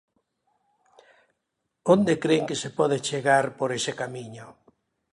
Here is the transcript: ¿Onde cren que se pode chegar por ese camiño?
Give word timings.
¿Onde 1.93 2.13
cren 2.23 2.43
que 2.47 2.59
se 2.61 2.69
pode 2.79 2.97
chegar 3.07 3.45
por 3.59 3.69
ese 3.77 3.93
camiño? 4.01 4.45